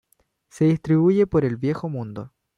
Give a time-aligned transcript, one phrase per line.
[0.49, 2.33] Se distribuye por el Viejo Mundo.